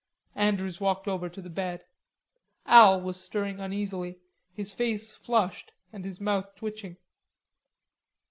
[0.33, 1.85] Andrews walked over to the bed.
[2.65, 4.17] Al was stirring uneasily,
[4.51, 6.97] his face flushed and his mouth twitching.